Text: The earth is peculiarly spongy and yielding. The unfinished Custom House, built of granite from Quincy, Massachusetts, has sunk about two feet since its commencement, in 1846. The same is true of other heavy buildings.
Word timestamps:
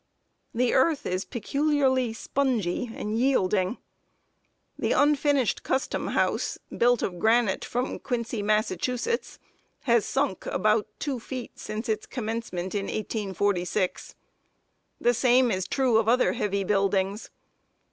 The 0.51 0.73
earth 0.73 1.05
is 1.05 1.25
peculiarly 1.25 2.11
spongy 2.13 2.89
and 2.91 3.19
yielding. 3.19 3.77
The 4.79 4.93
unfinished 4.93 5.61
Custom 5.61 6.07
House, 6.17 6.57
built 6.75 7.03
of 7.03 7.19
granite 7.19 7.63
from 7.63 7.99
Quincy, 7.99 8.41
Massachusetts, 8.41 9.37
has 9.81 10.03
sunk 10.03 10.47
about 10.47 10.87
two 10.97 11.19
feet 11.19 11.59
since 11.59 11.87
its 11.87 12.07
commencement, 12.07 12.73
in 12.73 12.85
1846. 12.85 14.15
The 14.99 15.13
same 15.13 15.51
is 15.51 15.67
true 15.67 15.97
of 15.99 16.07
other 16.09 16.33
heavy 16.33 16.63
buildings. 16.63 17.29